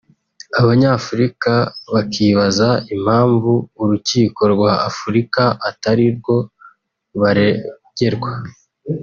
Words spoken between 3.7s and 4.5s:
urukiko